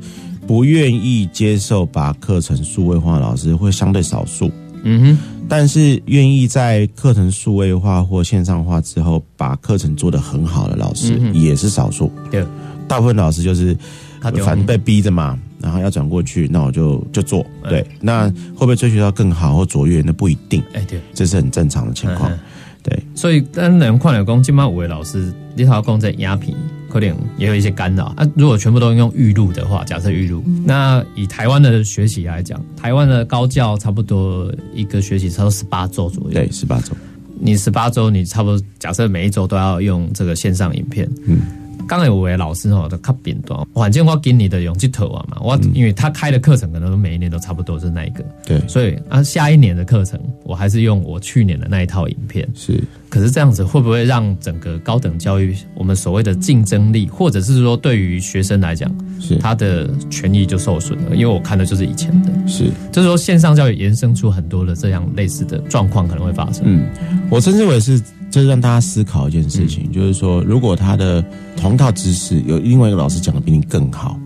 [0.51, 4.51] 不愿意接受把课程数位化的老师会相对少数，
[4.83, 12.11] 嗯哼，但是愿意在课程数位化或线上化之后，把课程做得很好的老师嗯也是少数。
[12.29, 12.45] 对，
[12.85, 13.73] 大部分老师就是
[14.19, 17.45] 他反正被逼着嘛，然后要转过去，那我就就做。
[17.63, 20.01] 嗯对，那会不会追求到更好或卓越？
[20.01, 22.29] 那不一定，哎对，这是很正常的情况。
[22.29, 22.39] 嗯。
[22.83, 26.53] 对，所以当然看了讲，今晚五位老师你头讲在鸦片，
[26.91, 28.27] 可能也有一些干扰啊。
[28.35, 36.31] 如果全部都用预录的话，假设预录，那以台湾的学习来讲，台湾的高教差不多一个学期差不多十八周左右。
[36.31, 36.93] 对，十八周。
[37.39, 41.09] 你十八周，你差不多假设每一周都要用这个线上影片。
[41.25, 41.39] 嗯，
[41.87, 52.47] 刚才有位老师吼，都较扁端，反正我给你的用这头啊嘛，我、因为他开的课程可能每一年都差不多是那一个，对，所以啊下一年的课程我还是用我去年的那一套影片。
[52.53, 52.79] 是
[53.11, 58.89] 可是这样子会不会让整个高等教育我们所谓的竞争力，或者是说对于学生来讲，
[59.19, 61.13] 是他的权益就受损了？
[61.13, 62.71] 因为我看的就是以前的，是。
[62.89, 66.63] 就是说线上教育延伸出很多的这样类似的状况可能会发生。
[66.65, 66.87] 嗯，
[67.29, 67.99] 我称之为是，
[68.29, 71.21] 就是让大家思考一件事情，就是说，如果他的
[71.57, 74.17] 同一套知识有另外一个老师讲的比你更好，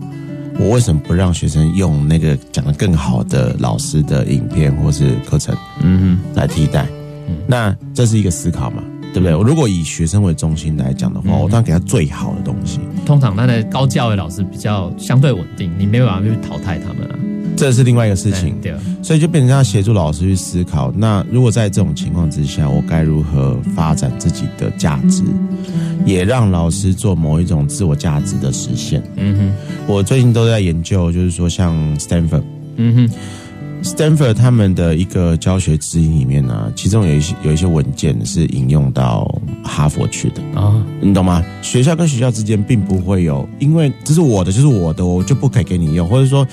[0.60, 6.86] 我为什么不让学生用那个讲的更好的老师的影片或是课程嗯来替代？
[7.46, 9.32] 那这是一个思考嘛，对不对？
[9.32, 17.18] 如果以学生为中心来讲的话，嗯我当然给他最好的东西，通常他的高教的老师比较相对稳定，你没有办法去淘汰他们啊。
[17.56, 18.54] 这是另外一个事情。
[18.60, 25.22] 对，对所以就变成要协助老师去思考，那如果在这种情况之下，我该如何发展自己的价值，
[26.04, 29.02] 也让老师做某一种自我价值的实现。
[29.16, 29.54] 嗯哼，
[29.86, 32.42] 我最近都在研究，就是说像 Stanford。
[32.76, 33.16] 嗯哼，
[33.82, 41.44] Stanford 他们的一个教学指引里面呢、其中有一些有一些文件是引用到哈佛去的，啊，你懂吗？
[41.62, 46.46] 学校跟学校之间并不会有，因为这是我的就是我的，我就不可以给你用，或者说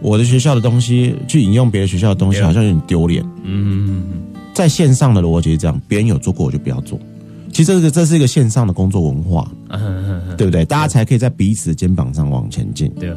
[0.00, 3.24] 我的学校的东西去引用别的学校的东西，好像有点丢脸。
[3.44, 4.02] 嗯
[4.52, 6.98] 在线上的逻辑是这样，别人有做过我就不要做。
[7.52, 10.64] 其实这个这是一个线上的工作文化，嗯嗯嗯，对不对？
[10.64, 13.12] 大家才可以在彼此的肩膀上往前进，对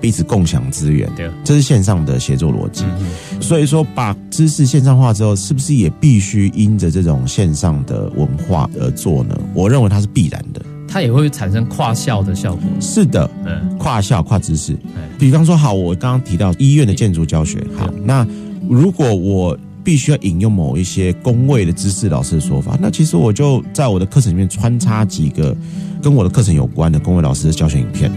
[0.00, 2.84] 彼此共享资源，对，这是线上的协作逻辑。
[3.40, 9.38] 所以说，把知识线上化之后，是不是也必须因着这种线上的文化而做呢？
[9.54, 10.60] 我认为它是必然的。
[10.86, 12.62] 它也会产生跨校的效果。
[12.80, 15.08] 是的，嗯跨校跨知识哎。
[15.18, 18.26] 比方说，好，我刚刚提到医院的建筑教学，好，那
[18.68, 25.54] 如果我必须要引用某一些工位的知识老师的说法，那其实我就在我的课程里面穿插几个
[26.02, 28.10] 跟我的课程有关的工位老师的教学影片，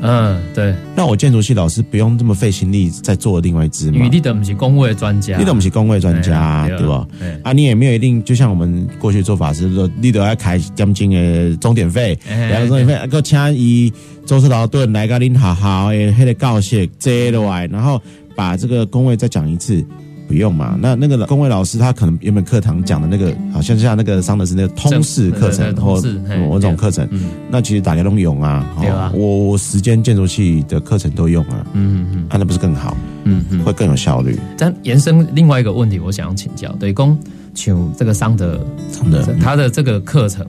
[0.00, 4.08] 嗯，对，那我建筑系老师不用这么费心力再做另外一支嘛因为。
[4.08, 7.06] 你的不是工位专家，你等不是工位专家对吧？？
[7.42, 13.92] 啊，你也没有一定，就像我们过去做法是说，你都要开奖金的钟点费，哎两个钟点费，够请伊
[14.24, 18.00] 舟车劳顿来个恁好好的迄个教室接落来，然后
[18.34, 19.84] 把这个工位再讲一次。
[20.32, 20.78] 不用嘛？
[20.80, 26.00] 那那个工位老师他可能原本课堂讲的那个，好像像那个桑德斯那个通识课程或
[26.48, 28.66] 某种课程，嗯那其实打开都用啊。
[29.12, 33.62] 我我时间建筑系的课程都用啊，嗯嗯啊，那不是更好，嗯嗯。
[33.62, 34.38] 会更有效率？
[34.56, 37.16] 但延伸另外一个问题，我想要请教，对，公
[37.54, 38.58] 像这个桑德，
[38.90, 40.46] 桑德，他的这个课程，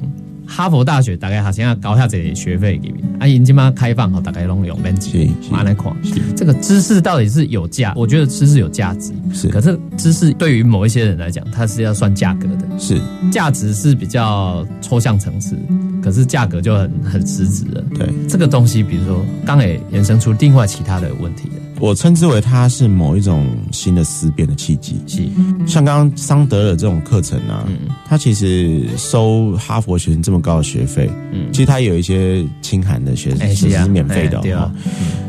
[0.55, 5.91] 哈佛大学大概好像要高下这学费给你，啊，因今嘛开放好，大概拢用免是钱，是拿来看，
[6.35, 9.47] 这个知识到底是有价，我觉得知识有价值，是。
[9.47, 13.01] 可是知识对于某一些人来讲，它是要算价格的，是。
[13.31, 15.57] 价值是比较抽象层次，
[16.03, 17.83] 可是价格就很很实质了。
[17.95, 18.07] 对。
[18.29, 24.95] 这个东西，比如说刚也衍生出另外其他的问题了，我称之为它是某一种新的思辨的契机。
[25.05, 25.29] 是，
[25.67, 27.89] 像刚刚桑德尔这种课程啊，嗯。
[28.07, 31.51] 他其实收哈佛学生这么高的学费，嗯。
[31.51, 34.73] 其实他有一些清寒的学生，其实是免费的啊。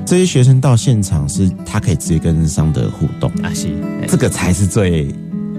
[0.06, 3.66] 这些学生到现场是他可以直接跟桑德互动，啊是，
[4.00, 4.06] 哎。
[4.06, 5.12] 这个才是最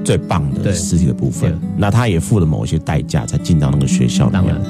[0.05, 1.59] 最棒的实体的部分。
[1.77, 4.61] 那他也付了某一些代价才进到那个学校里面当然。，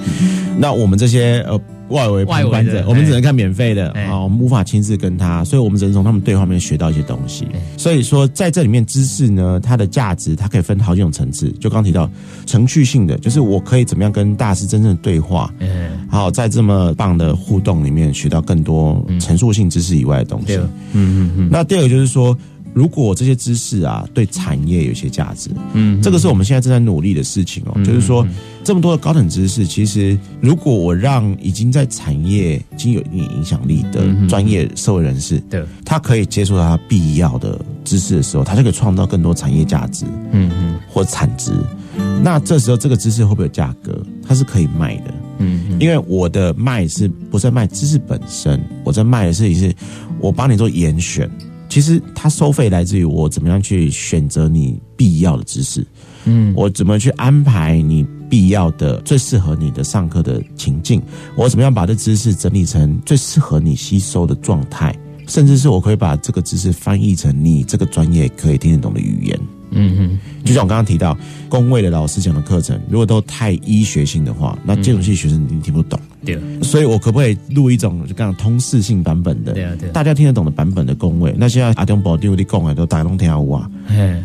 [0.58, 1.60] 那我们这些呃
[1.90, 7.60] 外围旁观者我们只能看免费的哎啊，我们无法亲自跟他，所以我们只能从他们对话里面学到一些东西哎。
[7.78, 11.52] 所以说，在这里面知识呢，它的价值它可以分好几种层次。
[11.60, 12.10] 就刚提到
[12.48, 22.36] 程序性的，就是我可以怎么样跟大师真正的对话，嗯，好在这么棒的互动里面学到更多陈述性知识以外的东西。，嗯嗯嗯，那第二个就是说，
[22.76, 27.74] 如果这些知识啊对产业有些价值，嗯，这个是我们现在正在努力的事情哦。
[27.86, 28.28] 就是说，
[28.66, 40.04] 这么多的高等知识，其实如果我让已经在产业已经有一定影响力的专业社会人士，对，他可以接触到他必要的知识的时候，他就可以创造更多产业价值
[40.34, 41.54] 嗯嗯或产值。
[42.22, 43.98] 那这时候这个知识会不会有价格？
[44.28, 45.14] 它是可以卖的。
[45.38, 48.62] 嗯嗯，因为我的卖是不是在卖知识本身？
[48.84, 49.74] 我在卖的事情是，
[50.20, 51.30] 我帮你做严选。
[51.76, 55.86] 其实它收费来自于我怎么样去选择你必要的知识，
[56.24, 61.02] 嗯我怎么去安排你必要的、最适合你的上课的情境，
[61.36, 64.98] 我怎么样把这知识整理成最适合你吸收的状态，
[65.28, 69.38] 甚至是我可以把这个知识翻译成你这个专业可以听得懂的语言。
[69.72, 71.18] 嗯嗯就像我刚刚提到，
[71.50, 76.00] 工位的老师讲的课程，如果都太医学性的话，那建筑系学生一定听不懂。
[76.26, 76.40] 对。
[76.64, 79.92] 所以我可不可以录一种就刚刚通识性版本的，对啊对啊。
[79.94, 81.34] 大家听得懂的版本的工位？
[81.38, 83.70] 那现在阿东保丢的讲的都大家都听得懂啊，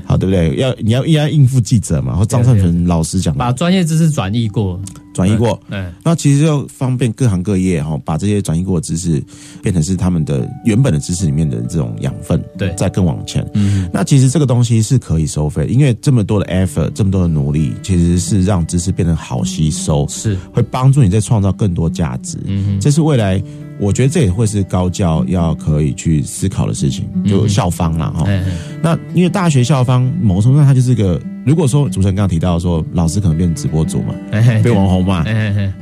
[0.05, 0.57] 好对不对？
[0.57, 3.39] 要你要要应付记者嘛，或张善存老师讲的。
[3.39, 4.81] 把专业知识转译过，
[5.13, 5.61] 转移过。
[5.69, 9.23] 嗯那其实就方便各行各业哈，把这些转移过的知识
[9.63, 12.73] 变成是他们的原本的知识里面的这种养分，对。
[12.77, 13.47] 再更往前。
[13.55, 13.89] 嗯。
[13.93, 22.39] 那其实这个东西是可以收费，因为这么多的 effort，这么多的努力，其实是让知识变得好吸收，是，会帮助你在创造更多价值。
[22.47, 22.81] 嗯哼。
[22.81, 23.43] 这是未来，
[23.79, 28.25] 我觉得这也会是高教要可以去思考的事情，就校方啦哈。
[28.27, 28.45] 哎
[28.83, 35.25] 那因为大学校方某种程度上它就是个，如果说主持人刚刚提到说老师可能变直播主嘛，哎变网红嘛，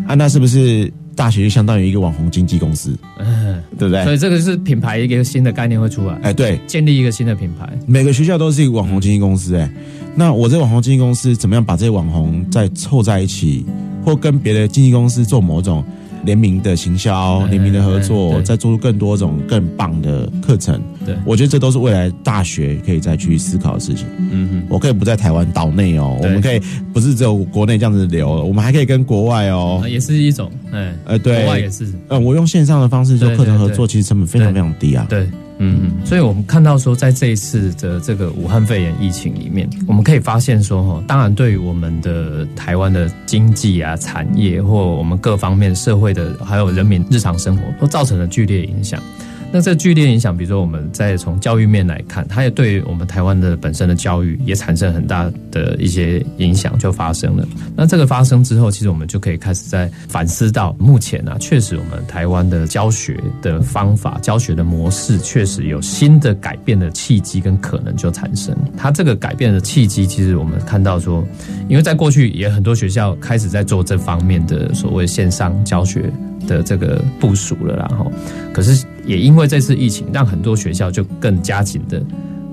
[0.06, 4.02] 啊，那是不是大学就相当于一个网红经纪公司，嗯，对不对？
[4.02, 9.70] 所以这个是品牌一个新的概念会出来，哎，对，建立一个新的品牌，每个学校都是一个网红经纪公司、哎，
[10.16, 13.64] 那我这个网红经纪公司怎么样把这些网红再凑在一起，
[14.04, 15.84] 或跟别的经纪公司做某种
[16.24, 20.80] 联名的行销、嗯联名的合作，再做出更多种更棒的课程？
[21.04, 21.14] 对。
[21.24, 24.06] 我觉得这都是未来大学可以再去思考的事情。
[24.30, 24.62] 嗯哼。
[24.68, 26.60] 我可以不在台湾岛内哦，我对们可以
[26.92, 29.80] 不是只有国内这样子流，我们还可以跟国外哦。
[29.82, 29.90] 哼，。
[29.90, 33.36] 也是一种，哎，呃，对，国外也是，呃，我用线上的方式做对。
[33.36, 35.06] 课程合作，其实成本非常非常低啊。
[35.08, 35.26] 对，
[35.58, 49.02] 嗯，所以我们看到说，在这一次的这个武汉肺炎疫情里面，我们可以发现说，哈，当然对于我们的台湾的经济啊、产业或我们各方面社会的，还有人民日常生活，都造成了剧烈影响。
[49.50, 57.48] 那这剧烈影响，比如说我们再从教育面来看，它也对我们台湾的本身的教育也产生很大的一些影响，就发生了。
[57.74, 68.54] 那这个发生之后，其实我们就可以开始在反思到，目前啊，确实我们台湾的教学的方法、教学的模式，确实有新的改变的契机跟可能就产生。
[68.76, 71.26] 它这个改变的契机，其实我们看到说，
[71.68, 76.12] 因为在过去也很多学校开始在做这方面的所谓线上教学
[76.46, 78.12] 的这个部署了，然后，
[78.52, 82.00] 可是也因为这次疫情，让很多学校就更加紧的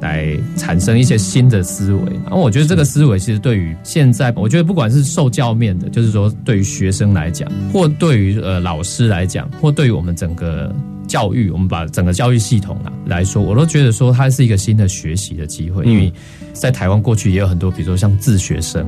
[0.02, 2.02] 来产生一些新的思维。
[2.24, 10.74] 然后我觉得这个思维其实对于现在，我觉得不管是受教面的，就是说对于学生来讲，或对于呃老师来讲，或对于我们整个。
[11.08, 16.12] 教育，我们把整个教育系统啊来说，我都觉得说它是一个新的学习的机会，因为
[16.52, 18.84] 在台湾过去也有很多，比如说像自学生，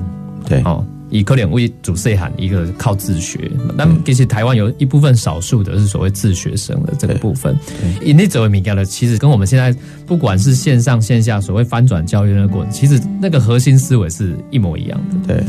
[0.50, 3.50] 对，哦，以可怜为主内涵，一个靠自学。
[3.76, 7.58] 那其实台湾有一部分少数的是所谓自学生的这个部分，
[8.04, 9.74] 以那则为敏感的，其实跟我们现在
[10.06, 15.34] 不管是线上线下所谓翻转教育的那个过程，其实那个核心思维是一模一样的。
[15.36, 15.44] 对，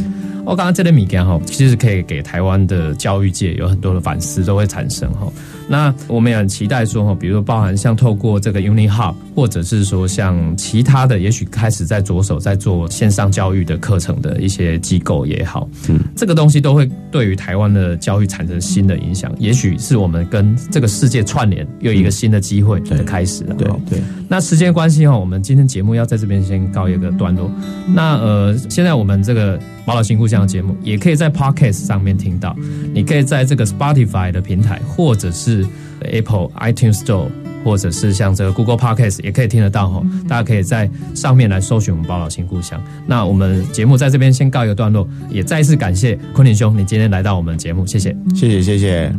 [0.44, 5.30] 我刚刚这类米干哈，其实可以给台湾的教育界有很多的反思都会产生哈。
[5.68, 23.54] 那我们也很期待说哈，比如说包含像透过这个 Uni Hub，或者是说像其他的，也许开始在着手在做线上教育的课程的一些机构也好，嗯，这个东西都会对于台湾的教育产生新的影响，也许是我们跟这个世界串联又一个新的机会的开始了。
[23.54, 27.50] 对对，那时间关系哈，我们今天节目要在这边先告一个段落。
[27.94, 32.56] 那呃，现在我们这个宝岛新故乡的节目也可以在 Podcast 上面听到，
[32.92, 35.57] 你可以在这个 Spotify 的平台，或者是
[36.00, 37.28] Apple iTunes Store，
[37.64, 40.02] 或者是像这个 Google Podcast 也可以听得到哈。
[40.28, 42.82] 大家可以在上面来搜寻我们宝岛新故乡。
[43.06, 48.16] 那我们节目在这边先告一个段落，也再次感谢昆凌兄，你今天来到我们节目，谢谢。
[48.34, 49.12] 谢谢谢谢。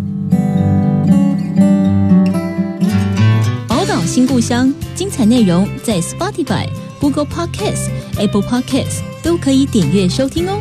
[3.67, 6.67] 宝岛新故乡，精彩内容在 Spotify、
[6.99, 10.59] Google Podcasts、Apple Podcasts 都可以点阅收听哦。